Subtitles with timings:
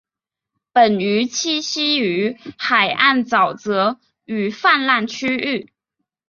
[0.73, 5.71] 本鱼栖息于海岸沼泽与泛滥区域。